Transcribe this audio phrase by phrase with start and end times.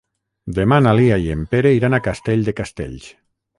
[0.59, 3.09] Demà na Lia i en Pere iran a Castell de Castells.